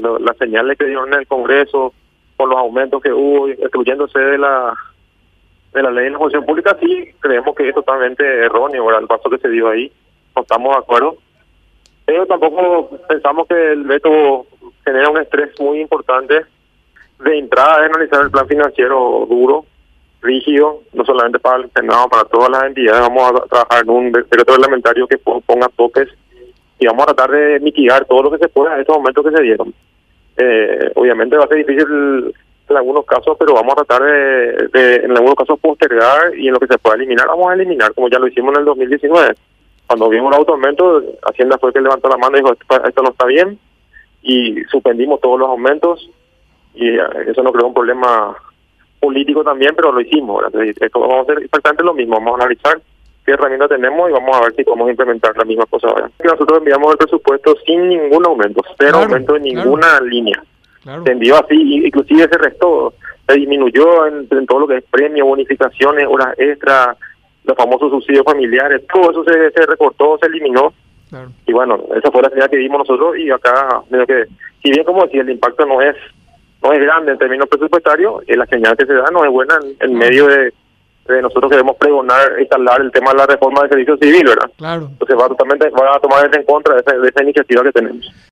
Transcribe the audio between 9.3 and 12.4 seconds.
se dio ahí, no estamos de acuerdo. Pero